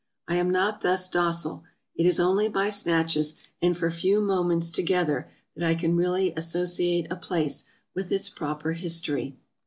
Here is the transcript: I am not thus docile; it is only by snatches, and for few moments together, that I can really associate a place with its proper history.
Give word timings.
I 0.27 0.33
am 0.37 0.49
not 0.49 0.81
thus 0.81 1.07
docile; 1.07 1.63
it 1.95 2.07
is 2.07 2.19
only 2.19 2.47
by 2.47 2.69
snatches, 2.69 3.35
and 3.61 3.77
for 3.77 3.87
few 3.91 4.19
moments 4.19 4.71
together, 4.71 5.29
that 5.55 5.63
I 5.63 5.75
can 5.75 5.95
really 5.95 6.33
associate 6.35 7.05
a 7.11 7.15
place 7.15 7.65
with 7.93 8.11
its 8.11 8.27
proper 8.27 8.71
history. 8.71 9.37